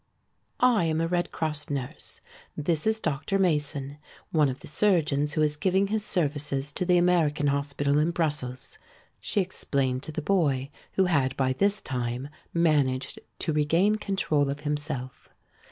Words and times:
"I 0.59 0.85
am 0.85 0.99
a 0.99 1.07
Red 1.07 1.31
Cross 1.31 1.69
nurse. 1.69 2.21
This 2.57 2.87
is 2.87 2.99
Dr. 2.99 3.37
Mason, 3.37 3.99
one 4.31 4.49
of 4.49 4.61
the 4.61 4.67
surgeons 4.67 5.35
who 5.35 5.43
is 5.43 5.55
giving 5.55 5.85
his 5.89 6.03
services 6.03 6.73
to 6.73 6.85
the 6.85 6.97
American 6.97 7.45
hospital 7.45 7.99
in 7.99 8.09
Brussels," 8.09 8.79
she 9.19 9.41
explained 9.41 10.01
to 10.01 10.11
the 10.11 10.23
boy, 10.23 10.71
who 10.93 11.05
had 11.05 11.37
by 11.37 11.53
this 11.53 11.81
time 11.83 12.29
managed 12.51 13.19
to 13.37 13.53
regain 13.53 13.97
control 13.97 14.49
of 14.49 14.61
himself. 14.61 15.29